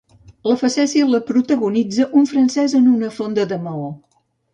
[0.51, 3.85] La facècia la protagonitza un francès en una fonda de Maó.